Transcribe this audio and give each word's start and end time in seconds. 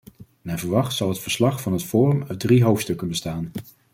Naar 0.41 0.59
verwacht 0.59 0.93
zal 0.93 1.09
het 1.09 1.19
verslag 1.19 1.61
van 1.61 1.73
het 1.73 1.83
forum 1.83 2.23
uit 2.27 2.39
drie 2.39 2.63
hoofdstukken 2.63 3.07
bestaan. 3.07 3.51